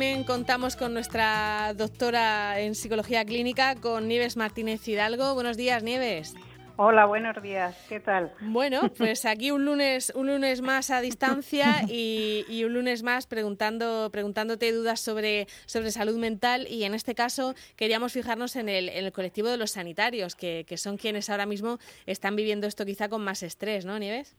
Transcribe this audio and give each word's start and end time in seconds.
también 0.00 0.24
contamos 0.24 0.76
con 0.76 0.94
nuestra 0.94 1.74
doctora 1.74 2.58
en 2.58 2.74
psicología 2.74 3.22
clínica, 3.26 3.74
con 3.74 4.08
Nieves 4.08 4.38
Martínez 4.38 4.88
Hidalgo. 4.88 5.34
Buenos 5.34 5.58
días, 5.58 5.82
Nieves. 5.82 6.34
Hola, 6.76 7.04
buenos 7.04 7.42
días. 7.42 7.76
¿Qué 7.86 8.00
tal? 8.00 8.32
Bueno, 8.40 8.80
pues 8.96 9.26
aquí 9.26 9.50
un 9.50 9.66
lunes, 9.66 10.10
un 10.16 10.28
lunes 10.28 10.62
más 10.62 10.88
a 10.90 11.02
distancia 11.02 11.82
y, 11.86 12.64
un 12.64 12.72
lunes 12.72 13.02
más 13.02 13.26
preguntando, 13.26 14.08
preguntándote 14.10 14.72
dudas 14.72 15.00
sobre, 15.00 15.48
sobre 15.66 15.90
salud 15.90 16.16
mental 16.16 16.66
y 16.66 16.84
en 16.84 16.94
este 16.94 17.14
caso 17.14 17.54
queríamos 17.76 18.14
fijarnos 18.14 18.56
en 18.56 18.70
el, 18.70 18.88
en 18.88 19.04
el 19.04 19.12
colectivo 19.12 19.50
de 19.50 19.58
los 19.58 19.72
sanitarios, 19.72 20.34
que, 20.34 20.64
que 20.66 20.78
son 20.78 20.96
quienes 20.96 21.28
ahora 21.28 21.44
mismo 21.44 21.78
están 22.06 22.36
viviendo 22.36 22.66
esto 22.66 22.86
quizá 22.86 23.10
con 23.10 23.22
más 23.22 23.42
estrés, 23.42 23.84
¿no, 23.84 23.98
Nieves? 23.98 24.34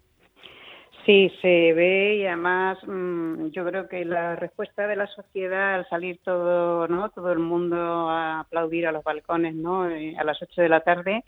Sí, 1.05 1.32
se 1.41 1.73
ve 1.73 2.18
y 2.18 2.26
además 2.26 2.78
mm, 2.86 3.48
yo 3.48 3.66
creo 3.66 3.88
que 3.90 4.05
la 4.05 4.36
respuesta 4.36 4.88
de 4.88 4.96
la 4.96 5.08
sociedad 5.08 5.76
al 5.76 5.90
salir 5.90 6.20
todo, 6.24 6.88
¿no? 6.88 7.10
Todo 7.10 7.32
el 7.32 7.40
mundo 7.40 8.10
a 8.10 8.41
aplaudir 8.41 8.86
a 8.86 8.91
los 8.91 9.04
balcones, 9.04 9.55
¿no? 9.55 9.90
Eh, 9.90 10.16
a 10.18 10.24
las 10.24 10.41
8 10.41 10.62
de 10.62 10.70
la 10.70 10.82
tarde 10.82 11.24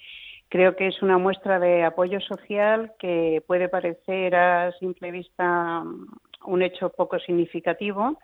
Creo 0.53 0.75
que 0.75 0.85
es 0.85 1.01
una 1.01 1.17
muestra 1.17 1.57
de 1.57 1.83
apoyo 1.83 2.19
social 2.21 2.93
que 2.99 3.41
puede 3.47 3.69
parecer 3.69 4.35
a 4.35 4.71
simple 4.73 5.09
vista 5.09 5.83
mm, 5.83 6.07
un 6.45 6.61
hecho 6.61 6.89
poco 6.89 7.17
significativo, 7.17 8.19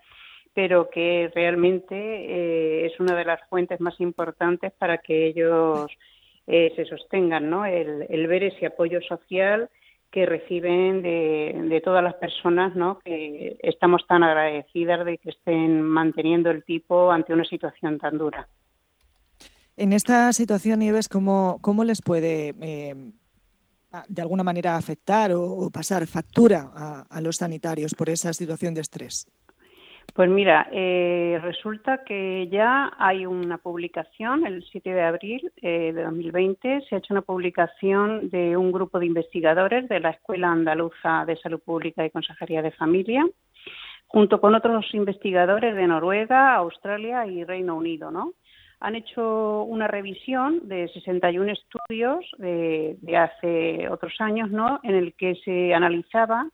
pero 0.53 0.91
que 0.91 1.31
realmente 1.33 1.95
eh, 1.95 2.85
es 2.85 2.99
una 2.99 3.15
de 3.15 3.25
las 3.25 3.39
fuentes 3.49 3.79
más 3.79 3.99
importantes 3.99 4.71
para 4.73 4.99
que 4.99 5.25
ellos 5.25 5.89
eh, 6.45 6.71
se 6.75 6.85
sostengan, 6.85 7.49
¿no? 7.49 7.65
El, 7.65 8.27
ver 8.27 8.43
ese 8.43 8.67
apoyo 8.67 9.01
social 9.01 9.67
que 10.11 10.25
reciben 10.25 11.01
de, 11.01 11.81
todas 11.83 12.03
las 12.03 12.15
personas, 12.15 12.75
¿no? 12.75 12.99
Que 12.99 13.57
estamos 13.61 14.05
tan 14.07 14.23
agradecidas 14.23 15.05
de 15.05 15.17
que 15.17 15.29
estén 15.29 15.81
manteniendo 15.81 16.49
el 16.49 16.63
tipo 16.63 17.11
ante 17.11 17.33
una 17.33 17.45
situación 17.45 17.99
tan 17.99 18.17
dura. 18.17 18.47
En 19.77 19.93
esta 19.93 20.33
situación, 20.33 20.79
Nieves, 20.79 21.07
¿cómo, 21.07 21.59
cómo 21.61 21.83
les 21.83 22.01
puede 22.01 22.53
eh, 22.59 22.95
de 24.07 24.21
alguna 24.21 24.43
manera 24.43 24.75
afectar 24.75 25.31
o, 25.31 25.69
pasar 25.69 26.05
factura 26.07 27.05
a, 27.09 27.21
los 27.21 27.37
sanitarios 27.37 27.93
por 27.93 28.09
esa 28.09 28.33
situación 28.33 28.73
de 28.73 28.81
estrés? 28.81 29.27
Pues 30.13 30.29
mira, 30.29 30.67
eh, 30.71 31.39
resulta 31.41 32.03
que 32.03 32.47
ya 32.49 32.91
hay 32.97 33.25
una 33.25 33.57
publicación, 33.57 34.45
el 34.45 34.63
7 34.71 34.93
de 34.93 35.01
abril 35.01 35.51
eh, 35.61 35.93
de 35.93 36.03
2020, 36.03 36.81
se 36.81 36.95
ha 36.95 36.97
hecho 36.97 37.13
una 37.13 37.21
publicación 37.21 38.29
de 38.29 38.57
un 38.57 38.71
grupo 38.71 38.99
de 38.99 39.05
investigadores 39.05 39.87
de 39.87 39.99
la 39.99 40.09
Escuela 40.09 40.51
Andaluza 40.51 41.25
de 41.25 41.37
Salud 41.37 41.59
Pública 41.59 42.05
y 42.05 42.09
Consejería 42.09 42.61
de 42.61 42.71
Familia, 42.71 43.25
junto 44.07 44.41
con 44.41 44.55
otros 44.55 44.85
investigadores 44.93 45.75
de 45.75 45.87
Noruega, 45.87 46.55
Australia 46.55 47.25
y 47.25 47.43
Reino 47.43 47.75
Unido, 47.75 48.11
¿no? 48.11 48.33
han 48.81 48.95
hecho 48.95 49.63
una 49.63 49.87
revisión 49.87 50.67
de 50.67 50.87
61 50.87 51.51
estudios 51.51 52.25
de, 52.37 52.97
hace 53.17 53.89
otros 53.89 54.13
años, 54.19 54.49
¿no? 54.51 54.79
En 54.83 54.95
el 54.95 55.13
que 55.15 55.35
se 55.43 55.73
analizaba 55.73 56.47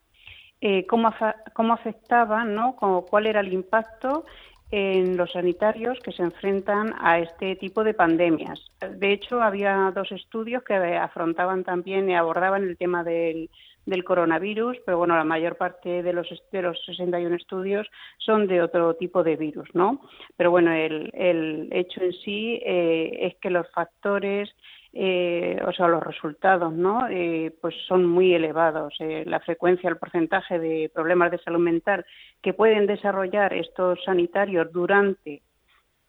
eh, 0.61 0.85
cómo, 0.87 1.13
cómo 1.53 1.73
afectaba, 1.73 2.43
¿no? 2.45 2.75
cuál 2.75 3.27
era 3.27 3.41
el 3.41 3.53
impacto 3.53 4.25
en 4.71 5.15
los 5.15 5.31
sanitarios 5.31 5.99
que 5.99 6.11
se 6.11 6.23
enfrentan 6.23 6.95
a 6.99 7.19
este 7.19 7.55
tipo 7.55 7.83
de 7.83 7.93
pandemias. 7.93 8.59
De 8.97 9.13
hecho, 9.13 9.41
había 9.41 9.91
dos 9.93 10.11
estudios 10.11 10.63
que 10.63 10.73
afrontaban 10.73 11.63
también 11.63 12.09
y 12.09 12.15
abordaban 12.15 12.63
el 12.63 12.77
tema 12.77 13.03
del 13.03 13.49
del 13.85 14.03
coronavirus, 14.03 14.77
pero 14.85 14.97
bueno, 14.97 15.15
la 15.15 15.23
mayor 15.23 15.57
parte 15.57 16.01
de 16.01 16.13
los, 16.13 16.27
de 16.51 16.61
los 16.61 16.83
61 16.85 17.35
estudios 17.35 17.87
son 18.17 18.47
de 18.47 18.61
otro 18.61 18.95
tipo 18.95 19.23
de 19.23 19.35
virus, 19.35 19.69
¿no? 19.73 20.01
Pero 20.35 20.51
bueno, 20.51 20.71
el, 20.71 21.11
el 21.13 21.69
hecho 21.71 22.01
en 22.01 22.13
sí 22.13 22.59
eh, 22.65 23.17
es 23.21 23.35
que 23.35 23.49
los 23.49 23.69
factores, 23.71 24.49
eh, 24.95 25.61
o 25.67 25.71
sea, 25.73 25.87
los 25.87 26.01
resultados, 26.01 26.73
¿no? 26.73 27.07
Eh, 27.09 27.53
pues 27.61 27.75
son 27.87 28.05
muy 28.05 28.33
elevados. 28.33 28.95
la 28.99 29.39
frecuencia, 29.41 29.89
el 29.89 29.97
porcentaje 29.97 30.57
de 30.57 30.89
problemas 30.93 31.31
de 31.31 31.39
salud 31.39 31.59
mental 31.59 32.05
que 32.41 32.53
pueden 32.53 32.87
desarrollar 32.87 33.53
estos 33.53 34.03
sanitarios 34.03 34.71
durante 34.71 35.41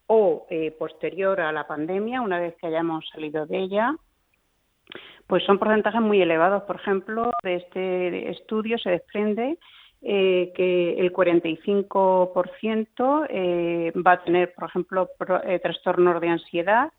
o 0.06 0.46
posterior 0.78 1.40
a 1.40 1.50
la 1.50 1.66
pandemia, 1.66 2.22
una 2.22 2.38
vez 2.38 2.54
que 2.60 2.68
hayamos 2.68 3.04
salido 3.12 3.44
de 3.44 3.58
ella, 3.58 3.96
pues 5.26 5.42
son 5.44 5.58
porcentajes 5.58 6.00
muy 6.00 6.22
elevados. 6.22 6.62
Por 6.62 6.76
ejemplo, 6.76 7.32
de 7.42 7.56
este 7.56 8.30
estudio 8.30 8.78
se 8.78 8.90
desprende 8.90 9.58
eh, 10.02 10.52
que 10.54 11.00
el 11.00 11.10
45% 11.12 13.26
eh, 13.28 13.92
va 14.06 14.12
a 14.12 14.22
tener, 14.22 14.54
por 14.54 14.68
ejemplo, 14.68 15.10
eh, 15.44 15.58
trastornos 15.58 16.20
de 16.20 16.28
ansiedad, 16.28 16.92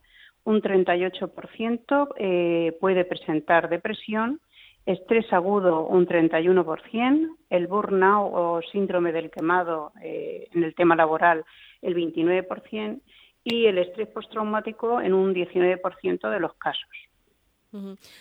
un 0.48 0.62
38% 0.62 2.80
puede 2.80 3.04
presentar 3.04 3.68
depresión, 3.68 4.40
estrés 4.86 5.34
agudo 5.34 5.86
un 5.86 6.08
31%, 6.08 7.36
el 7.50 7.68
burnout 7.68 8.32
o 8.34 8.62
síndrome 8.72 9.12
del 9.12 9.30
quemado 9.30 9.92
en 10.02 10.64
el 10.64 10.74
tema 10.74 10.96
laboral 10.96 11.44
el 11.82 11.96
29% 11.96 13.02
y 13.44 13.66
el 13.66 13.78
estrés 13.78 14.08
postraumático 14.08 15.02
en 15.02 15.14
un 15.14 15.34
19% 15.34 16.30
de 16.30 16.40
los 16.40 16.54
casos. 16.54 16.90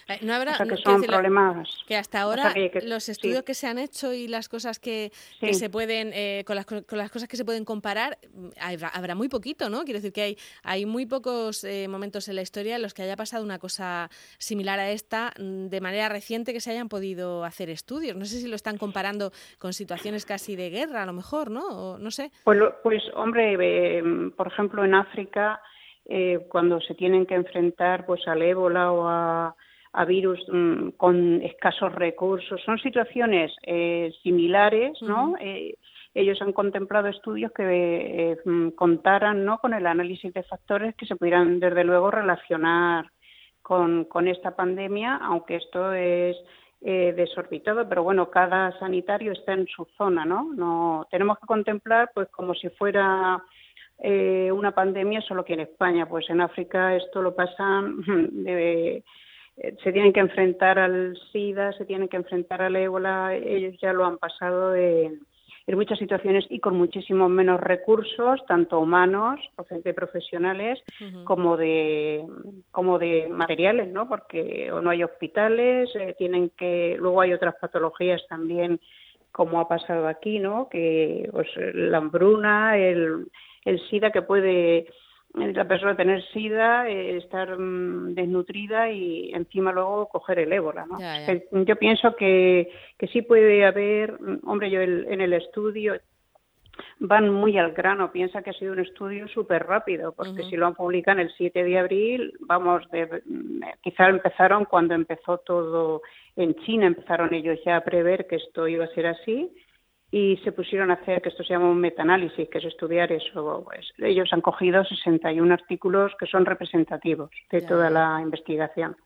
Eh, 0.09 0.19
no 0.23 0.35
habrá 0.35 0.57
que 0.57 0.77
son 0.77 1.03
problemas. 1.03 1.69
que 1.87 1.97
hasta 1.97 2.21
ahora 2.21 2.55
los 2.83 3.09
estudios 3.09 3.43
que 3.43 3.55
se 3.55 3.67
han 3.67 3.79
hecho 3.79 4.13
y 4.13 4.29
las 4.29 4.49
cosas 4.49 4.79
que, 4.79 5.13
se 5.53 5.71
pueden 5.71 6.11
eh, 6.13 6.45
con, 6.47 6.57
las, 6.57 6.67
con 6.67 6.99
las 6.99 7.11
cosas 7.11 7.29
que 7.29 7.37
se 7.37 7.45
pueden 7.45 7.65
comparar 7.65 8.19
mm, 8.35 8.49
habrá, 8.95 9.15
muy 9.15 9.29
poquito 9.29 9.69
no 9.71 9.85
quiero 9.85 9.99
decir 9.99 10.13
que 10.13 10.23
hay 10.23 10.37
hay 10.63 10.87
muy 10.87 11.07
pocos 11.07 11.65
eh, 11.65 11.89
momentos 11.89 12.29
en 12.29 12.37
la 12.37 12.43
historia 12.43 12.77
en 12.77 12.83
los 12.83 12.95
que 12.95 13.03
haya 13.03 13.17
pasado 13.17 13.45
una 13.45 13.59
cosa 13.59 14.11
similar 14.39 14.79
a 14.79 14.91
esta 14.91 15.33
mm, 15.39 15.67
de 15.67 15.81
manera 15.81 16.09
reciente 16.09 16.53
que 16.53 16.61
se 16.61 16.71
hayan 16.71 16.89
podido 16.89 17.45
hacer 17.45 17.71
estudios. 17.71 18.17
No 18.17 18.25
sé 18.25 18.39
si 18.39 18.49
lo 18.49 18.57
están 18.57 18.79
comparando 18.79 19.33
con 19.59 19.73
situaciones 19.73 20.27
casi 20.27 20.57
de 20.57 20.71
guerra 20.71 21.03
a 21.03 21.07
lo 21.07 21.13
mejor 21.13 21.51
no 21.51 21.99
no 21.99 22.11
sé. 22.11 22.31
Pues, 22.45 22.59
pues 22.83 23.03
hombre 23.15 23.57
por 24.37 24.49
ejemplo 24.49 24.85
en 24.85 24.95
África 24.95 25.61
eh, 26.09 26.47
cuando 26.49 26.81
se 26.81 26.95
tienen 26.95 27.27
que 27.27 27.35
enfrentar 27.35 28.07
pues 28.07 28.27
al 28.29 28.41
ébola 28.41 28.93
o 28.93 29.09
a, 29.09 29.55
virus 30.07 30.39
mm, 30.53 30.91
con 30.91 31.43
escasos 31.43 31.93
recursos. 31.95 32.61
Son 32.65 32.79
situaciones 32.79 33.51
eh, 33.63 34.13
similares, 34.23 35.01
¿no? 35.01 35.35
Eh, 35.41 35.75
ellos 36.15 36.41
han 36.43 36.53
contemplado 36.53 37.09
estudios 37.09 37.51
que 37.53 38.37
mm, 38.45 38.69
contaran 38.71 39.45
¿no? 39.45 39.59
con 39.59 39.73
el 39.75 39.87
análisis 39.87 40.33
de 40.35 40.43
factores 40.43 40.95
que 40.97 41.07
se 41.07 41.17
pudieran, 41.17 41.59
desde 41.61 41.83
luego, 41.83 42.11
relacionar 42.11 43.11
con, 43.63 44.05
con 44.05 44.29
esta 44.29 44.55
pandemia, 44.55 45.17
aunque 45.17 45.57
esto 45.57 45.93
es 45.93 46.37
desorbitado, 46.81 47.89
pero 47.89 48.05
bueno, 48.05 48.31
cada 48.31 48.79
sanitario 48.79 49.33
está 49.33 49.55
en 49.55 49.67
su 49.67 49.87
zona, 49.97 50.25
¿no? 50.25 50.53
No 50.55 51.07
tenemos 51.11 51.39
que 51.39 51.47
contemplar, 51.47 52.11
pues, 52.15 52.29
como 52.29 52.55
si 52.55 52.69
fuera 52.69 53.43
eh, 53.99 54.51
una 54.53 54.73
pandemia 54.73 55.21
solo 55.23 55.45
que 55.45 55.55
en 55.55 55.61
España. 55.61 56.07
Pues 56.07 56.29
en 56.31 56.41
África 56.41 56.95
esto 56.95 57.23
lo 57.23 57.35
pasan, 57.35 58.03
eh, 58.47 59.03
se 59.83 59.93
tienen 59.93 60.13
que 60.13 60.21
enfrentar 60.21 60.79
al 60.79 61.19
SIDA, 61.33 61.73
se 61.73 61.87
tienen 61.87 62.09
que 62.09 62.17
enfrentar 62.17 62.61
al 62.61 62.77
ébola, 62.77 63.35
ellos 63.35 63.75
ya 63.81 63.93
lo 63.93 64.05
han 64.05 64.19
pasado 64.19 64.75
en, 64.75 65.21
muchas 65.69 65.99
situaciones 65.99 66.47
y 66.49 66.61
con 66.61 66.77
muchísimos 66.77 67.29
menos 67.29 67.59
recursos, 67.59 68.45
tanto 68.47 68.79
humanos, 68.79 69.41
de 69.83 69.95
profesionales, 69.95 70.79
como 71.25 71.57
de 71.57 72.25
como 72.71 73.01
de 73.01 73.27
materiales, 73.29 73.89
¿no? 73.89 74.09
Porque 74.09 74.71
o 74.71 74.81
no 74.81 74.91
hay 74.91 75.03
hospitales, 75.03 75.91
eh, 75.97 76.15
tienen 76.17 76.51
que 76.51 76.97
luego 77.01 77.21
hay 77.21 77.33
otras 77.33 77.57
patologías 77.61 78.23
también 78.29 78.79
como 79.33 79.59
ha 79.61 79.69
pasado 79.69 80.07
aquí, 80.07 80.39
¿no? 80.39 80.69
Que 80.69 81.29
pues, 81.33 81.49
la 81.75 81.99
hambruna, 81.99 82.79
el 82.79 83.27
el 83.67 83.81
SIDA 83.91 84.11
que 84.11 84.23
puede 84.23 84.87
la 85.35 85.69
persona 85.69 85.95
tener 85.95 86.23
SIDA, 86.33 86.89
eh, 86.89 87.19
estar 87.19 87.59
mm, 87.59 88.15
desnutrida 88.15 88.91
y 88.91 89.33
encima 89.35 89.71
luego 89.71 90.09
coger 90.09 90.39
el 90.39 90.53
ébola. 90.53 90.87
¿no? 90.87 90.99
Yo 91.65 91.77
pienso 91.77 92.17
que, 92.17 92.71
que 92.97 93.07
sí 93.09 93.21
puede 93.21 93.67
haber, 93.67 94.19
mm, 94.19 94.49
hombre, 94.49 94.71
yo 94.71 94.81
en 94.81 95.21
el 95.21 95.35
estudio 95.35 96.01
van 96.99 97.31
muy 97.31 97.59
al 97.59 97.73
grano, 97.73 98.13
piensa 98.13 98.43
que 98.43 98.51
ha 98.51 98.55
sido 98.55 98.73
un 98.73 98.81
estudio 98.81 99.29
súper 99.29 99.67
rápido, 99.67 100.13
porque 100.13 100.45
si 100.45 100.57
lo 100.57 100.67
han 100.67 100.75
publicado 100.75 101.21
el 101.21 101.33
7 101.37 101.65
de 101.65 101.79
abril, 101.79 102.33
vamos, 102.41 102.89
de, 102.91 103.23
mm, 103.27 103.61
quizá 103.83 104.09
empezaron 104.09 104.65
cuando 104.65 104.95
empezó 104.95 105.39
todo 105.39 106.03
en 106.37 106.55
China, 106.65 106.87
empezaron 106.87 107.35
ellos 107.35 107.59
ya 107.65 107.77
a 107.77 107.85
prever 107.85 108.27
que 108.27 108.37
esto 108.37 108.69
iba 108.69 108.85
a 108.85 108.95
ser 108.95 109.07
así 109.07 109.51
y 110.11 110.37
se 110.39 110.53
pusieron 110.53 110.91
a 110.91 110.95
hacer, 110.95 111.21
que 111.21 111.31
esto 111.31 111.43
se 111.43 111.53
llama 111.53 111.71
un 111.71 111.81
metaanálisis, 111.81 112.49
que 112.49 112.59
es 112.59 112.65
estudiar 112.65 113.11
eso. 113.13 113.65
Pues, 113.65 113.93
ellos 113.99 114.33
han 114.33 114.41
cogido 114.41 114.85
61 114.85 115.53
artículos 115.53 116.13
que 116.19 116.27
son 116.27 116.47
representativos 116.47 117.31
de 117.51 117.63
toda 117.63 117.91
la 117.91 118.21
investigación. 118.23 118.97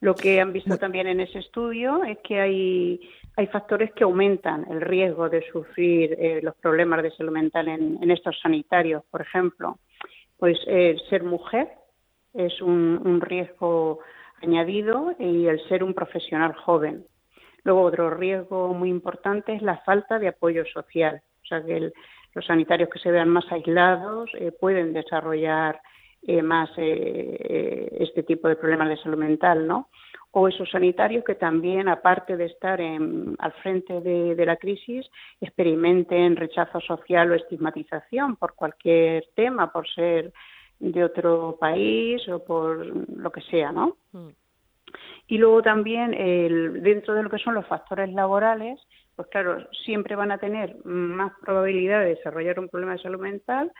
Lo 0.00 0.14
que 0.14 0.40
han 0.40 0.52
visto 0.52 0.78
también 0.78 1.06
en 1.06 1.20
ese 1.20 1.38
estudio 1.38 2.04
es 2.04 2.18
que 2.18 2.40
hay, 2.40 3.00
hay 3.36 3.46
factores 3.48 3.92
que 3.92 4.04
aumentan 4.04 4.66
el 4.70 4.80
riesgo 4.80 5.28
de 5.28 5.42
sufrir 5.50 6.16
eh, 6.18 6.40
los 6.42 6.54
problemas 6.56 7.02
de 7.02 7.10
salud 7.12 7.32
mental 7.32 7.68
en, 7.68 8.10
estos 8.10 8.38
sanitarios. 8.40 9.02
Por 9.10 9.22
ejemplo, 9.22 9.78
pues 10.38 10.58
eh, 10.66 10.96
ser 11.10 11.24
mujer 11.24 11.68
es 12.32 12.60
un, 12.60 13.00
un 13.04 13.20
riesgo 13.20 14.00
añadido 14.42 15.14
y 15.18 15.46
el 15.46 15.66
ser 15.68 15.82
un 15.82 15.94
profesional 15.94 16.54
joven. 16.54 17.06
Luego, 17.64 17.82
otro 17.82 18.10
riesgo 18.10 18.74
muy 18.74 18.90
importante 18.90 19.54
es 19.54 19.62
la 19.62 19.78
falta 19.78 20.18
de 20.18 20.28
apoyo 20.28 20.64
social. 20.66 21.22
O 21.42 21.46
sea, 21.46 21.64
que 21.64 21.92
los 22.34 22.46
sanitarios 22.46 22.90
que 22.90 22.98
se 22.98 23.10
vean 23.10 23.28
más 23.28 23.50
aislados 23.50 24.30
eh, 24.34 24.52
pueden 24.52 24.92
desarrollar 24.92 25.80
eh, 26.26 26.42
más 26.42 26.70
eh, 26.76 27.96
este 28.00 28.22
tipo 28.22 28.48
de 28.48 28.56
problemas 28.56 28.88
de 28.88 28.96
salud 28.98 29.18
mental, 29.18 29.66
¿no? 29.66 29.88
O 30.30 30.48
esos 30.48 30.68
sanitarios 30.70 31.24
que 31.24 31.36
también, 31.36 31.88
aparte 31.88 32.36
de 32.36 32.46
estar 32.46 32.80
al 32.80 33.52
frente 33.62 34.00
de, 34.00 34.46
la 34.46 34.56
crisis, 34.56 35.06
experimenten 35.40 36.34
rechazo 36.34 36.80
social 36.80 37.30
o 37.30 37.34
estigmatización 37.34 38.36
por 38.36 38.54
cualquier 38.54 39.28
tema, 39.36 39.70
por 39.70 39.88
ser 39.88 40.32
de 40.80 41.04
otro 41.04 41.56
país 41.60 42.28
o 42.28 42.42
por 42.42 42.84
lo 43.16 43.30
que 43.30 43.42
sea, 43.42 43.70
¿no? 43.70 43.96
Mm. 44.12 44.30
Y 45.26 45.38
luego 45.38 45.62
también, 45.62 46.12
dentro 46.82 47.14
de 47.14 47.22
lo 47.22 47.30
que 47.30 47.38
son 47.38 47.54
los 47.54 47.66
factores 47.66 48.12
laborales, 48.12 48.80
pues 49.16 49.28
claro, 49.28 49.66
siempre 49.84 50.16
van 50.16 50.32
a 50.32 50.38
tener 50.38 50.76
más 50.84 51.32
probabilidad 51.40 52.00
de 52.00 52.16
desarrollar 52.16 52.58
un 52.58 52.68
problema 52.68 52.92
de 52.92 53.02
salud 53.02 53.20
mental 53.20 53.72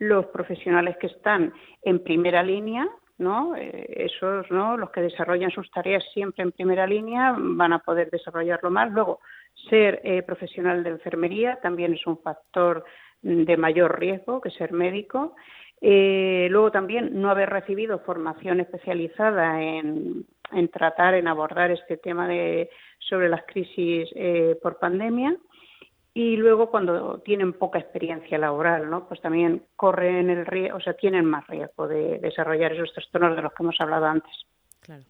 los 0.00 0.26
profesionales 0.26 0.96
que 0.96 1.06
están 1.08 1.52
en 1.82 2.02
primera 2.02 2.42
línea, 2.42 2.88
¿no? 3.18 3.54
Eh, 3.54 4.06
esos, 4.06 4.50
¿no? 4.50 4.76
Los 4.76 4.90
que 4.90 5.02
desarrollan 5.02 5.50
sus 5.50 5.70
tareas 5.70 6.02
siempre 6.14 6.42
en 6.42 6.52
primera 6.52 6.86
línea 6.86 7.36
van 7.38 7.74
a 7.74 7.80
poder 7.80 8.10
desarrollarlo 8.10 8.70
más. 8.70 8.90
Luego, 8.90 9.20
ser 9.68 10.00
eh, 10.02 10.22
profesional 10.22 10.82
de 10.82 10.90
enfermería 10.90 11.60
también 11.60 11.92
es 11.92 12.06
un 12.06 12.18
factor 12.18 12.84
de 13.20 13.56
mayor 13.58 14.00
riesgo 14.00 14.40
que 14.40 14.50
ser 14.50 14.72
médico. 14.72 15.36
Eh, 15.82 16.48
luego 16.50 16.70
también 16.70 17.20
no 17.20 17.30
haber 17.30 17.50
recibido 17.50 18.00
formación 18.00 18.60
especializada 18.60 19.62
en, 19.62 20.24
en 20.52 20.68
tratar, 20.68 21.14
en 21.14 21.28
abordar 21.28 21.70
este 21.70 21.96
tema 21.96 22.26
de, 22.28 22.70
sobre 22.98 23.28
las 23.28 23.44
crisis 23.46 24.08
eh, 24.14 24.58
por 24.62 24.78
pandemia 24.78 25.36
y 26.12 26.36
luego 26.36 26.70
cuando 26.70 27.20
tienen 27.20 27.52
poca 27.52 27.78
experiencia 27.78 28.36
laboral, 28.36 28.90
¿no? 28.90 29.06
Pues 29.06 29.20
también 29.20 29.64
corren 29.76 30.28
el 30.28 30.44
riesgo, 30.44 30.78
o 30.78 30.80
sea, 30.80 30.94
tienen 30.94 31.24
más 31.24 31.46
riesgo 31.46 31.86
de 31.86 32.18
desarrollar 32.18 32.72
esos 32.72 32.92
trastornos 32.92 33.36
de 33.36 33.42
los 33.42 33.52
que 33.52 33.62
hemos 33.62 33.80
hablado 33.80 34.06
antes. 34.06 34.32
Claro. 34.80 35.04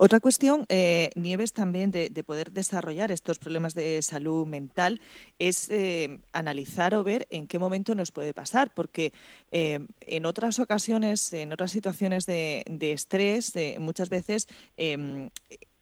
Otra 0.00 0.20
cuestión, 0.20 0.64
eh, 0.68 1.10
Nieves, 1.16 1.52
también 1.52 1.90
de, 1.90 2.08
poder 2.24 2.52
desarrollar 2.52 3.10
estos 3.10 3.40
problemas 3.40 3.74
de 3.74 4.00
salud 4.02 4.46
mental 4.46 5.00
es 5.40 5.68
eh, 5.70 6.20
analizar 6.32 6.94
o 6.94 7.02
ver 7.02 7.26
en 7.30 7.48
qué 7.48 7.58
momento 7.58 7.96
nos 7.96 8.12
puede 8.12 8.32
pasar, 8.32 8.72
porque 8.72 9.12
eh, 9.50 9.80
en 10.02 10.24
otras 10.24 10.60
ocasiones, 10.60 11.32
en 11.32 11.52
otras 11.52 11.72
situaciones 11.72 12.26
de, 12.26 12.62
estrés, 12.80 13.52
muchas 13.80 14.08
veces 14.08 14.46
em, 14.76 15.30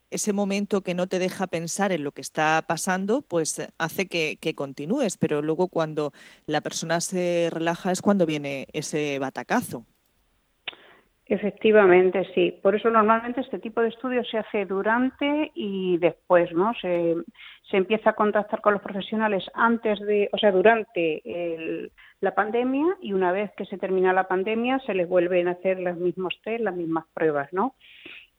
ese 0.09 0.33
momento 0.33 0.81
que 0.81 0.95
no 0.95 1.05
te 1.05 1.19
deja 1.19 1.45
pensar 1.45 1.91
en 1.91 2.03
lo 2.03 2.11
que 2.11 2.21
está 2.21 2.65
pasando, 2.67 3.21
pues 3.21 3.61
hace 3.77 4.07
que, 4.07 4.55
continúes, 4.55 5.17
pero 5.17 5.43
luego 5.43 5.67
cuando 5.67 6.11
la 6.47 6.61
persona 6.61 7.01
se 7.01 7.49
relaja 7.51 7.91
es 7.91 8.01
cuando 8.01 8.25
viene 8.25 8.67
ese 8.73 9.19
batacazo. 9.19 9.85
Efectivamente, 11.29 12.25
sí. 12.33 12.57
Por 12.61 12.75
eso 12.75 12.89
normalmente 12.89 13.41
este 13.41 13.59
tipo 13.59 13.81
de 13.81 13.89
estudios 13.89 14.29
se 14.29 14.37
hace 14.37 14.65
durante 14.65 15.51
y 15.55 15.97
después, 15.97 16.53
¿no? 16.53 16.73
Se, 16.81 17.15
empieza 17.73 18.11
a 18.11 18.15
contactar 18.15 18.61
con 18.61 18.73
los 18.73 18.81
profesionales 18.81 19.43
antes 19.53 19.99
de, 19.99 20.29
o 20.31 20.37
sea, 20.37 20.51
durante 20.53 21.91
la 22.21 22.33
pandemia 22.33 22.97
y 23.01 23.11
una 23.11 23.33
vez 23.33 23.51
que 23.57 23.65
se 23.65 23.77
termina 23.77 24.13
la 24.13 24.27
pandemia 24.27 24.79
se 24.79 24.93
les 24.93 25.07
vuelven 25.07 25.49
a 25.49 25.51
hacer 25.51 25.79
los 25.79 25.97
mismos 25.97 26.39
test, 26.43 26.61
las 26.61 26.75
mismas 26.75 27.05
pruebas, 27.13 27.51
¿no? 27.51 27.75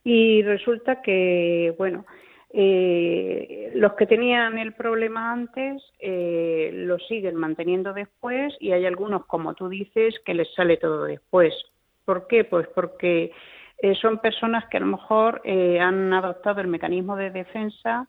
Y 0.02 0.42
resulta 0.42 1.02
que, 1.02 1.74
bueno, 1.76 2.06
eh, 2.50 3.70
los 3.74 3.92
que 3.92 4.06
tenían 4.06 4.56
el 4.56 4.72
problema 4.72 5.30
antes 5.30 5.82
eh, 5.98 6.70
lo 6.72 6.98
siguen 6.98 7.36
manteniendo 7.36 7.92
después 7.92 8.56
y 8.60 8.72
hay 8.72 8.86
algunos, 8.86 9.26
como 9.26 9.52
tú 9.52 9.68
dices, 9.68 10.14
que 10.24 10.32
les 10.32 10.52
sale 10.54 10.78
todo 10.78 11.04
después. 11.04 11.52
¿Por 12.08 12.26
qué? 12.26 12.44
Pues 12.44 12.66
porque 12.68 13.32
eh, 13.82 13.94
son 13.96 14.16
personas 14.16 14.64
que 14.70 14.78
a 14.78 14.80
lo 14.80 14.86
mejor 14.86 15.42
eh, 15.44 15.78
han 15.78 16.10
adoptado 16.14 16.62
el 16.62 16.66
mecanismo 16.66 17.16
de 17.16 17.28
defensa 17.28 18.08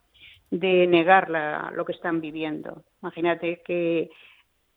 de 0.50 0.88
negar 0.88 1.30
lo 1.74 1.84
que 1.84 1.92
están 1.92 2.22
viviendo. 2.22 2.84
Imagínate 3.02 3.62
que 3.62 4.10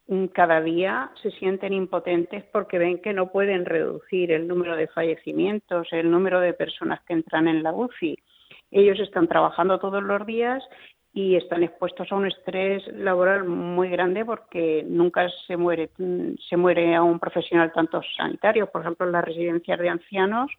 mm, 0.09 0.25
cada 0.35 0.61
día 0.61 1.13
se 1.23 1.31
sienten 1.31 1.73
impotentes 1.73 2.43
porque 2.53 2.79
ven 2.79 3.01
que 3.01 3.13
no 3.13 3.31
pueden 3.31 3.65
reducir 3.65 4.33
el 4.33 4.49
número 4.49 4.75
de 4.75 4.89
fallecimientos, 4.89 5.87
el 5.93 6.11
número 6.11 6.41
de 6.41 6.55
personas 6.55 7.01
que 7.03 7.13
entran 7.13 7.47
en 7.47 7.63
la 7.63 7.73
UCI. 7.73 8.19
Ellos 8.73 8.99
están 8.99 9.29
trabajando 9.29 9.79
todos 9.79 10.03
los 10.03 10.27
días 10.27 10.65
y 11.15 11.37
están 11.37 11.63
expuestos 11.63 12.11
a 12.11 12.15
un 12.15 12.27
estrés 12.27 12.87
laboral 12.95 13.45
muy 13.45 13.91
grande 13.91 14.25
porque 14.25 14.83
nunca 14.87 15.29
se 15.47 15.57
muere 15.57 15.91
se 16.49 16.57
muere 16.57 16.95
a 16.95 17.03
un 17.03 17.19
profesional 17.19 17.71
tanto 17.73 18.01
sanitario. 18.17 18.71
Por 18.71 18.81
ejemplo 18.81 19.07
en 19.07 19.13
las 19.13 19.25
residencias 19.25 19.79
de 19.79 19.89
ancianos 19.91 20.51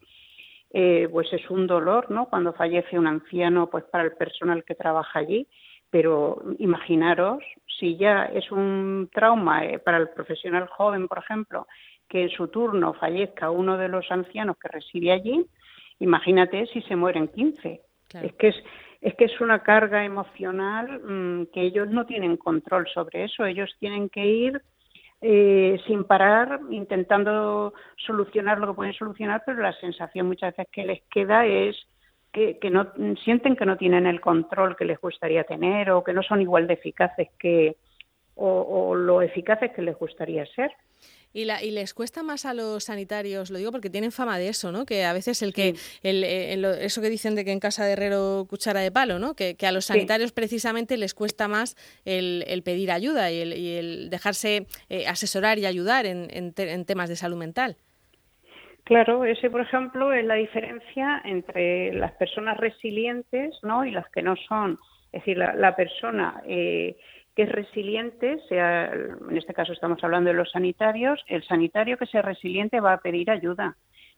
eh, 0.70 1.08
pues 1.10 1.32
es 1.32 1.50
un 1.50 1.66
dolor 1.66 2.10
no 2.10 2.26
cuando 2.26 2.52
fallece 2.52 2.98
un 2.98 3.08
anciano 3.08 3.68
pues 3.68 3.84
para 3.84 4.04
el 4.04 4.12
personal 4.12 4.64
que 4.64 4.76
trabaja 4.76 5.18
allí. 5.18 5.48
Pero 5.90 6.40
imaginaros 6.58 7.42
si 7.78 7.96
ya 7.96 8.24
es 8.26 8.50
un 8.52 9.10
trauma 9.12 9.64
eh, 9.64 9.80
para 9.80 9.98
el 9.98 10.10
profesional 10.10 10.68
joven 10.68 11.08
por 11.08 11.18
ejemplo 11.18 11.66
que 12.08 12.22
en 12.22 12.30
su 12.30 12.46
turno 12.46 12.94
fallezca 12.94 13.50
uno 13.50 13.76
de 13.76 13.88
los 13.88 14.08
ancianos 14.10 14.56
que 14.58 14.68
reside 14.68 15.10
allí 15.10 15.44
imagínate 15.98 16.66
si 16.66 16.80
se 16.82 16.94
mueren 16.94 17.28
15 17.28 17.80
es 18.22 18.32
que 18.34 18.48
es 18.48 18.56
es 19.04 19.14
que 19.16 19.26
es 19.26 19.38
una 19.38 19.62
carga 19.62 20.02
emocional 20.02 20.98
mm, 21.00 21.52
que 21.52 21.60
ellos 21.60 21.90
no 21.90 22.06
tienen 22.06 22.38
control 22.38 22.88
sobre 22.88 23.24
eso. 23.24 23.44
Ellos 23.44 23.70
tienen 23.78 24.08
que 24.08 24.24
ir 24.24 24.62
eh, 25.20 25.78
sin 25.86 26.04
parar, 26.04 26.60
intentando 26.70 27.74
solucionar 27.98 28.58
lo 28.58 28.68
que 28.68 28.72
pueden 28.72 28.94
solucionar, 28.94 29.42
pero 29.44 29.60
la 29.60 29.74
sensación 29.74 30.26
muchas 30.26 30.56
veces 30.56 30.72
que 30.72 30.86
les 30.86 31.02
queda 31.10 31.44
es 31.44 31.76
que, 32.32 32.58
que 32.58 32.70
no 32.70 32.92
sienten 33.22 33.56
que 33.56 33.66
no 33.66 33.76
tienen 33.76 34.06
el 34.06 34.22
control 34.22 34.74
que 34.74 34.86
les 34.86 34.98
gustaría 34.98 35.44
tener 35.44 35.90
o 35.90 36.02
que 36.02 36.14
no 36.14 36.22
son 36.22 36.40
igual 36.40 36.66
de 36.66 36.74
eficaces 36.74 37.28
que 37.38 37.76
o, 38.36 38.48
o 38.48 38.94
lo 38.94 39.20
eficaces 39.20 39.70
que 39.72 39.82
les 39.82 39.98
gustaría 39.98 40.46
ser. 40.46 40.72
Y, 41.36 41.46
la, 41.46 41.60
y 41.62 41.72
les 41.72 41.94
cuesta 41.94 42.22
más 42.22 42.46
a 42.46 42.54
los 42.54 42.84
sanitarios, 42.84 43.50
lo 43.50 43.58
digo 43.58 43.72
porque 43.72 43.90
tienen 43.90 44.12
fama 44.12 44.38
de 44.38 44.48
eso, 44.48 44.70
¿no? 44.70 44.86
Que 44.86 45.04
a 45.04 45.12
veces 45.12 45.42
el 45.42 45.52
que, 45.52 45.74
el, 46.04 46.22
eh, 46.22 46.84
eso 46.84 47.02
que 47.02 47.10
dicen 47.10 47.34
de 47.34 47.44
que 47.44 47.50
en 47.50 47.58
casa 47.58 47.84
de 47.84 47.92
herrero 47.92 48.46
cuchara 48.48 48.80
de 48.80 48.92
palo, 48.92 49.18
¿no? 49.18 49.34
Que, 49.34 49.56
a 49.66 49.72
los 49.72 49.86
sanitarios 49.86 50.30
precisamente 50.30 50.96
les 50.96 51.12
cuesta 51.12 51.48
más 51.48 51.74
el, 52.04 52.62
pedir 52.64 52.92
ayuda 52.92 53.32
y 53.32 53.40
el, 53.40 54.10
dejarse 54.10 54.66
eh, 54.88 55.08
asesorar 55.08 55.58
y 55.58 55.66
ayudar 55.66 56.06
en, 56.06 56.28
en, 56.30 56.84
temas 56.84 57.08
de 57.08 57.16
salud 57.16 57.36
mental. 57.36 57.76
Claro, 58.84 59.24
ese, 59.24 59.50
por 59.50 59.62
ejemplo, 59.62 60.12
es 60.12 60.24
la 60.24 60.34
diferencia 60.34 61.20
entre 61.24 61.94
las 61.94 62.12
personas 62.12 62.58
resilientes 62.58 63.58
¿no? 63.62 63.84
y 63.84 63.90
las 63.90 64.08
que 64.10 64.22
no 64.22 64.36
son. 64.36 64.78
Es 65.10 65.22
decir, 65.22 65.38
la, 65.38 65.54
la 65.54 65.74
persona 65.74 66.42
eh, 66.46 66.96
que 67.34 67.42
es 67.42 67.48
resiliente, 67.48 68.38
sea, 68.48 68.92
en 68.92 69.36
este 69.36 69.54
caso 69.54 69.72
estamos 69.72 70.02
hablando 70.04 70.30
de 70.30 70.36
los 70.36 70.50
sanitarios, 70.50 71.22
el 71.26 71.42
sanitario 71.44 71.98
que 71.98 72.06
sea 72.06 72.22
resiliente 72.22 72.80
va 72.80 72.92
a 72.94 73.00
pedir 73.00 73.30
ayuda, 73.30 73.76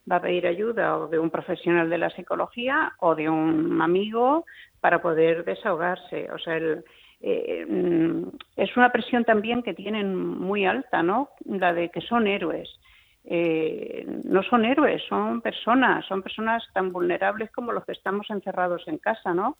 va 0.09 0.17
a 0.17 0.21
pedir 0.21 0.45
ayuda 0.45 0.97
o 0.97 1.07
de 1.07 1.19
un 1.19 1.29
profesional 1.29 1.89
de 1.89 1.97
la 1.97 2.09
psicología 2.11 2.93
o 2.99 3.15
de 3.15 3.29
un 3.29 3.81
amigo 3.81 4.45
para 4.79 5.01
poder 5.01 5.43
desahogarse. 5.45 6.29
O 6.31 6.37
sea, 6.37 6.59
eh, 7.21 7.65
mm, 7.67 8.27
es 8.55 8.77
una 8.77 8.91
presión 8.91 9.25
también 9.25 9.63
que 9.63 9.73
tienen 9.73 10.15
muy 10.15 10.65
alta, 10.65 11.01
¿no? 11.01 11.29
La 11.45 11.73
de 11.73 11.89
que 11.89 12.01
son 12.01 12.27
héroes. 12.27 12.69
Eh, 13.25 14.05
no 14.23 14.41
son 14.43 14.63
héroes, 14.63 15.01
son 15.09 15.41
personas, 15.41 16.05
son 16.05 16.21
personas 16.21 16.63
tan 16.73 16.93
vulnerables 16.93 17.51
como 17.51 17.73
los 17.73 17.83
que 17.83 17.91
estamos 17.91 18.29
encerrados 18.29 18.87
en 18.87 18.99
casa, 18.99 19.33
¿no? 19.33 19.57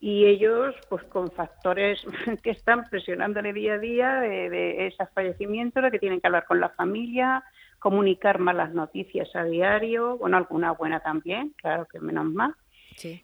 Y 0.00 0.26
ellos, 0.26 0.74
pues 0.88 1.02
con 1.04 1.30
factores 1.30 2.00
que 2.42 2.50
están 2.50 2.88
presionándole 2.88 3.52
día 3.52 3.74
a 3.74 3.78
día 3.78 4.14
de, 4.20 4.50
de 4.50 4.86
esos 4.86 5.08
fallecimientos, 5.14 5.82
de 5.82 5.90
que 5.90 5.98
tienen 5.98 6.20
que 6.20 6.28
hablar 6.28 6.46
con 6.46 6.60
la 6.60 6.68
familia, 6.70 7.44
comunicar 7.78 8.38
malas 8.38 8.72
noticias 8.72 9.34
a 9.34 9.44
diario, 9.44 10.18
bueno, 10.18 10.36
alguna 10.36 10.72
buena 10.72 11.00
también, 11.00 11.54
claro 11.56 11.86
que 11.86 12.00
menos 12.00 12.26
mal. 12.26 12.54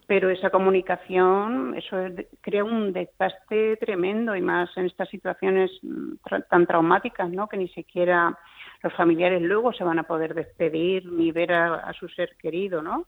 Pero 0.06 0.30
esa 0.30 0.50
comunicación, 0.50 1.74
eso 1.76 1.96
crea 2.40 2.62
un 2.62 2.92
desgaste 2.92 3.76
tremendo 3.78 4.36
y 4.36 4.40
más 4.40 4.70
en 4.76 4.86
estas 4.86 5.08
situaciones 5.08 5.70
mm, 5.82 6.14
tan 6.48 6.66
traumáticas, 6.66 7.28
¿no? 7.30 7.48
Que 7.48 7.56
ni 7.56 7.68
siquiera 7.68 8.38
los 8.84 8.92
familiares 8.92 9.42
luego 9.42 9.72
se 9.72 9.82
van 9.82 9.98
a 9.98 10.04
poder 10.04 10.34
despedir 10.34 11.10
ni 11.10 11.32
ver 11.32 11.52
a, 11.52 11.74
a 11.76 11.92
su 11.92 12.08
ser 12.08 12.36
querido, 12.36 12.82
¿no? 12.82 13.06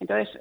Entonces, 0.00 0.34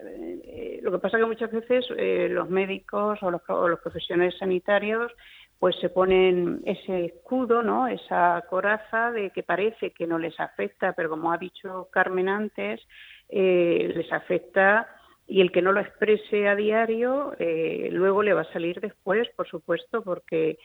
eh, 0.46 0.80
lo 0.82 0.92
que 0.92 1.00
pasa 1.00 1.18
es 1.18 1.24
que 1.24 1.28
muchas 1.28 1.52
veces 1.52 1.86
eh, 1.98 2.28
los 2.32 2.50
médicos 2.50 3.22
o 3.22 3.30
los, 3.30 3.42
o 3.50 3.68
los, 3.68 3.80
profesionales 3.82 4.36
sanitarios 4.40 5.12
pues 5.60 5.76
se 5.82 5.90
ponen 5.90 6.62
ese 6.66 7.06
escudo, 7.06 7.62
¿no? 7.62 7.88
Esa 7.88 8.42
coraza 8.50 9.12
de 9.12 9.32
que 9.32 9.44
parece 9.44 9.92
que 9.92 10.08
no 10.08 10.18
les 10.18 10.40
afecta, 10.40 10.94
pero 10.94 11.10
como 11.10 11.34
ha 11.34 11.38
dicho 11.38 11.90
Carmen 11.92 12.30
antes, 12.30 12.82
eh, 13.28 13.92
les 13.94 14.12
afecta 14.14 14.88
y 15.28 15.42
el 15.42 15.52
que 15.52 15.62
no 15.62 15.74
lo 15.74 15.82
exprese 15.82 16.48
a 16.48 16.56
diario 16.56 17.34
eh, 17.38 17.90
luego 17.92 18.24
le 18.24 18.34
va 18.34 18.42
a 18.42 18.54
salir 18.54 18.80
después, 18.80 19.28
por 19.36 19.48
supuesto, 19.48 20.02
porque 20.02 20.58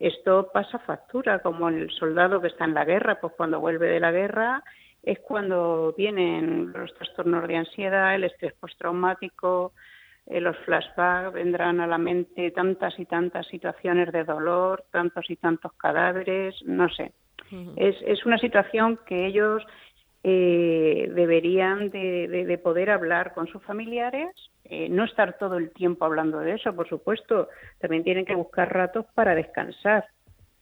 esto 0.00 0.50
pasa 0.52 0.80
factura, 0.80 1.38
como 1.38 1.68
el 1.68 1.88
soldado 1.92 2.40
que 2.40 2.48
está 2.48 2.64
en 2.64 2.74
la 2.74 2.84
guerra, 2.84 3.20
pues 3.20 3.32
cuando 3.36 3.60
vuelve 3.60 3.86
de 3.86 4.00
la 4.00 4.10
guerra 4.10 4.64
es 5.02 5.18
cuando 5.20 5.94
vienen 5.96 6.72
los 6.72 6.92
trastornos 6.94 7.46
de 7.48 7.56
ansiedad, 7.56 8.14
el 8.14 8.24
estrés 8.24 8.52
postraumático, 8.54 9.72
eh, 10.26 10.40
los 10.40 10.56
flashbacks, 10.58 11.32
vendrán 11.32 11.80
a 11.80 11.86
la 11.86 11.98
mente 11.98 12.50
tantas 12.50 12.98
y 12.98 13.06
tantas 13.06 13.46
situaciones 13.46 14.12
de 14.12 14.24
dolor, 14.24 14.84
tantos 14.90 15.30
y 15.30 15.36
tantos 15.36 15.72
cadáveres, 15.74 16.54
no 16.64 16.88
sé. 16.88 17.12
es, 17.76 17.96
es 18.06 18.24
una 18.26 18.38
situación 18.38 19.00
que 19.06 19.26
ellos 19.26 19.62
eh, 20.22 21.10
deberían 21.14 21.88
de, 21.88 22.60
poder 22.62 22.90
hablar 22.90 23.32
con 23.32 23.46
sus 23.46 23.62
familiares, 23.62 24.30
eh, 24.64 24.88
no 24.90 25.04
estar 25.04 25.38
todo 25.38 25.56
el 25.56 25.70
tiempo 25.70 26.04
hablando 26.04 26.40
de 26.40 26.56
eso, 26.56 26.74
por 26.76 26.88
supuesto, 26.88 27.48
también 27.78 28.04
tienen 28.04 28.26
que 28.26 28.34
buscar 28.34 28.70
ratos 28.70 29.06
para 29.14 29.34
descansar 29.34 30.04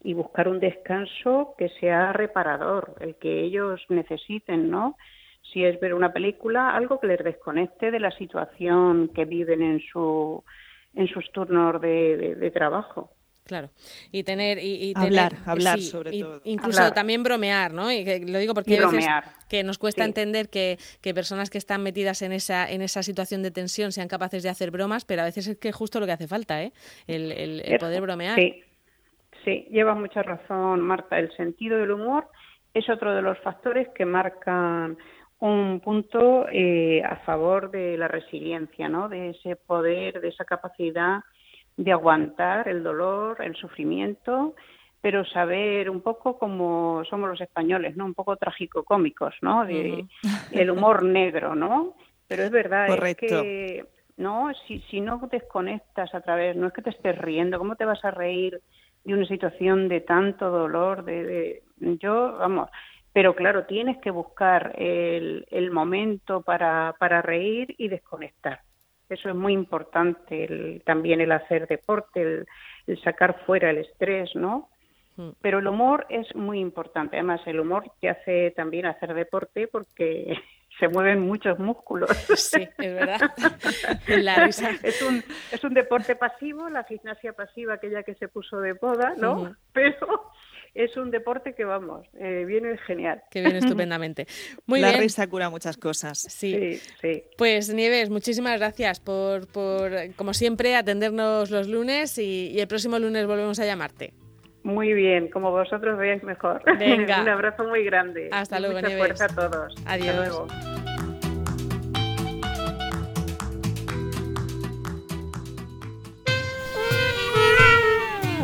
y 0.03 0.15
buscar 0.15 0.49
un 0.49 0.61
descanso 0.61 1.55
que 1.59 1.69
sea 1.81 2.13
reparador, 2.13 2.95
el 3.01 3.17
que 3.17 3.43
ellos 3.43 3.81
necesiten, 3.89 4.71
¿no? 4.71 4.97
Si 5.53 5.65
es 5.65 5.81
ver 5.81 5.95
una 5.95 6.13
película, 6.13 6.75
algo 6.77 7.01
que 7.01 7.07
les 7.07 7.25
desconecte 7.25 7.91
de 7.91 8.01
la 8.01 8.11
situación 8.13 9.09
que 9.15 9.25
viven 9.25 9.63
en 9.63 9.81
su 9.81 10.45
en 10.95 11.07
sus 11.09 11.31
turnos 11.33 11.81
de, 11.81 12.51
trabajo. 12.53 13.13
Claro, 13.45 13.71
y 14.13 14.25
tener 14.25 14.59
y, 14.59 14.93
hablar, 14.95 15.37
hablar 15.47 15.81
sobre 15.81 16.21
todo. 16.21 16.43
Incluso 16.45 16.93
también 16.93 17.23
bromear, 17.23 17.73
¿no? 17.73 17.91
Y 17.91 18.05
lo 18.27 18.39
digo 18.39 18.53
porque 18.53 18.79
a 18.79 18.89
veces 18.89 19.09
que 19.49 19.65
nos 19.65 19.79
cuesta 19.79 20.05
entender 20.05 20.51
que, 20.51 20.79
que, 21.01 21.15
personas 21.15 21.49
que 21.49 21.57
están 21.57 21.83
metidas 21.83 22.21
en 22.21 22.33
esa 22.33 22.71
en 22.71 22.83
esa 22.83 23.03
situación 23.03 23.43
de 23.43 23.51
tensión 23.51 23.93
sean 23.93 24.09
capaces 24.09 24.43
de 24.43 24.51
hacer 24.51 24.71
bromas, 24.71 25.07
pero 25.07 25.23
a 25.23 25.25
veces 25.25 25.47
es 25.47 25.57
que 25.57 25.73
justo 25.73 25.99
lo 25.99 26.07
que 26.07 26.13
hace 26.13 26.29
falta, 26.29 26.63
¿eh? 26.63 26.73
El, 27.07 27.33
el 27.33 27.79
poder 27.79 28.03
bromear. 28.03 28.39
Sí, 28.39 28.63
Sí, 29.45 29.67
lleva 29.71 29.95
mucha 29.95 30.23
razón, 30.23 30.81
Marta. 30.81 31.19
El 31.19 31.35
sentido 31.37 31.79
del 31.79 31.93
humor 31.93 32.27
es 32.75 32.89
otro 32.89 33.15
de 33.15 33.23
los 33.23 33.39
factores 33.39 33.89
que 33.91 34.05
marcan 34.05 34.97
un 35.41 35.81
punto 35.81 36.47
eh, 36.51 37.03
a 37.05 37.17
favor 37.17 37.71
de 37.71 37.97
la 37.97 38.09
resiliencia, 38.09 38.89
¿no? 38.89 39.09
De 39.09 39.31
ese 39.31 39.57
poder, 39.57 40.21
de 40.21 40.29
esa 40.29 40.45
capacidad 40.45 41.21
de 41.77 41.93
aguantar 41.93 42.69
el 42.69 42.83
dolor, 42.83 43.39
el 43.41 43.55
sufrimiento, 43.55 44.57
pero 45.01 45.25
saber 45.25 45.89
un 45.91 46.01
poco 46.01 46.39
como 46.39 47.05
somos 47.09 47.31
los 47.31 47.41
españoles, 47.41 47.97
¿no? 47.97 48.05
Un 48.05 48.15
poco 48.15 48.37
trágico-cómicos, 48.37 49.37
¿no? 49.43 49.65
De, 49.65 50.05
El 50.51 50.71
humor 50.71 51.05
negro, 51.05 51.55
¿no? 51.55 51.95
Pero 52.27 52.43
es 52.43 52.51
verdad, 52.51 52.89
es 53.07 53.17
que, 53.17 53.87
¿no? 54.17 54.51
Si, 54.67 54.81
si 54.91 55.01
no 55.01 55.21
desconectas 55.31 56.13
a 56.15 56.21
través, 56.21 56.57
no 56.57 56.67
es 56.67 56.73
que 56.73 56.83
te 56.83 56.91
estés 56.91 57.17
riendo, 57.17 57.59
¿cómo 57.59 57.77
te 57.77 57.85
vas 57.85 58.05
a 58.05 58.11
reír 58.11 58.61
de 59.05 59.15
una 59.15 59.27
situación 59.27 59.89
de 59.89 60.01
tanto 60.01 60.51
dolor, 60.51 61.05
de, 61.05 61.63
yo, 61.79 62.37
vamos, 62.39 62.69
pero 63.13 63.35
claro, 63.35 63.65
tienes 63.65 63.99
que 63.99 64.11
buscar 64.11 64.75
el, 64.77 65.47
el 65.51 65.71
momento 65.71 66.43
para, 66.43 66.95
para 66.99 67.23
reír 67.23 67.75
y 67.79 67.89
desconectar. 67.89 68.61
Eso 69.09 69.31
es 69.31 69.35
muy 69.35 69.55
importante, 69.55 70.83
también 70.85 71.21
el 71.21 71.33
hacer 71.33 71.67
deporte, 71.67 72.45
el, 72.87 73.01
sacar 73.03 73.41
fuera 73.47 73.71
el 73.71 73.79
estrés, 73.79 74.35
¿no? 74.35 74.69
Mm. 75.17 75.31
Pero 75.41 75.59
el 75.59 75.67
humor 75.67 76.07
es 76.11 76.35
muy 76.35 76.61
importante. 76.61 77.17
Además, 77.17 77.41
el 77.47 77.61
humor 77.61 77.91
te 78.01 78.11
hace 78.11 78.53
también 78.53 78.87
hacer 78.87 79.15
deporte 79.15 79.67
porque 79.67 80.39
se 80.79 80.89
mueven 80.89 81.21
muchos 81.21 81.59
músculos. 81.59 82.11
Sí, 82.37 82.69
es 82.79 82.95
verdad. 82.95 83.21
Es 84.83 85.03
un, 85.03 85.23
es 85.53 85.63
un 85.65 85.75
deporte 85.75 86.17
pasivo, 86.17 86.69
la 86.69 86.85
gimnasia 86.85 87.33
pasiva, 87.33 87.75
aquella 87.75 88.03
que 88.03 88.15
se 88.15 88.29
puso 88.29 88.59
de 88.61 88.75
moda, 88.81 89.15
¿no? 89.17 89.55
Pero 89.73 90.31
es 90.75 90.97
un 90.97 91.11
deporte 91.11 91.55
que, 91.55 91.65
vamos, 91.65 92.07
eh, 92.19 92.45
viene 92.47 92.77
genial. 92.79 93.23
Que 93.31 93.41
viene 93.41 93.59
estupendamente. 93.65 94.27
Muy 94.67 94.81
la 94.81 94.89
bien. 94.89 95.01
risa 95.01 95.27
cura 95.29 95.51
muchas 95.51 95.77
cosas. 95.77 96.19
Sí. 96.19 96.81
sí, 97.01 97.25
Pues 97.37 97.73
Nieves, 97.73 98.11
muchísimas 98.11 98.59
gracias 98.59 99.01
por, 99.01 99.47
por, 99.49 99.93
como 100.17 100.35
siempre, 100.35 100.77
atendernos 100.77 101.51
los 101.51 101.69
lunes 101.69 102.19
y, 102.19 102.51
y 102.51 102.61
el 102.61 102.69
próximo 102.69 102.99
lunes 102.99 103.27
volvemos 103.27 103.59
a 103.61 103.67
llamarte. 103.67 104.13
Muy 104.63 104.93
bien, 104.93 105.29
como 105.29 105.51
vosotros 105.51 105.99
veáis 105.99 106.23
mejor. 106.23 106.63
Venga. 106.79 107.23
Un 107.23 107.29
abrazo 107.29 107.65
muy 107.65 107.85
grande. 107.85 108.29
Hasta 108.33 108.61
luego, 108.61 108.81
Mucha 108.81 108.97
fuerza 108.97 109.25
a 109.27 109.29
todos. 109.29 109.75
Adiós. 109.87 110.09
Hasta 110.09 110.21
luego. 110.21 110.47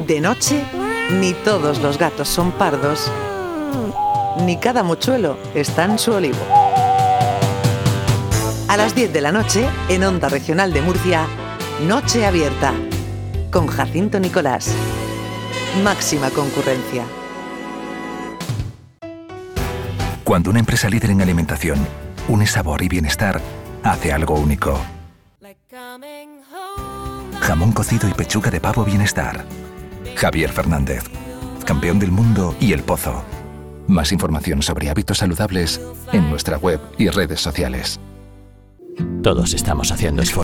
De 0.06 0.20
noche, 0.20 0.62
ni 1.12 1.32
todos 1.32 1.80
los 1.80 1.98
gatos 1.98 2.28
son 2.28 2.52
pardos, 2.52 3.10
ni 4.44 4.58
cada 4.58 4.82
mochuelo 4.82 5.38
está 5.54 5.84
en 5.84 5.98
su 5.98 6.12
olivo. 6.12 6.36
A 8.68 8.76
las 8.76 8.94
10 8.94 9.12
de 9.14 9.20
la 9.22 9.32
noche, 9.32 9.66
en 9.88 10.04
Onda 10.04 10.28
Regional 10.28 10.74
de 10.74 10.82
Murcia, 10.82 11.26
Noche 11.86 12.26
Abierta, 12.26 12.74
con 13.50 13.66
Jacinto 13.66 14.20
Nicolás 14.20 14.74
máxima 15.82 16.30
concurrencia. 16.30 17.04
Cuando 20.22 20.50
una 20.50 20.60
empresa 20.60 20.88
líder 20.88 21.10
en 21.10 21.22
alimentación 21.22 21.78
une 22.28 22.46
sabor 22.46 22.82
y 22.82 22.88
bienestar, 22.88 23.40
hace 23.82 24.12
algo 24.12 24.34
único. 24.34 24.80
Jamón 27.40 27.72
cocido 27.72 28.08
y 28.08 28.14
pechuga 28.14 28.50
de 28.50 28.60
pavo 28.60 28.84
bienestar. 28.84 29.44
Javier 30.16 30.50
Fernández, 30.50 31.04
campeón 31.66 31.98
del 31.98 32.10
mundo 32.10 32.54
y 32.60 32.72
el 32.72 32.82
pozo. 32.82 33.22
Más 33.86 34.12
información 34.12 34.62
sobre 34.62 34.88
hábitos 34.88 35.18
saludables 35.18 35.80
en 36.12 36.30
nuestra 36.30 36.56
web 36.56 36.80
y 36.96 37.08
redes 37.08 37.40
sociales. 37.40 38.00
Todos 39.22 39.52
estamos 39.52 39.90
haciendo 39.90 40.22
esfuerzo 40.22 40.32